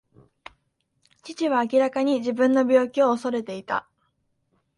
[1.21, 3.87] 父は明らかに自分の病気を恐れていた。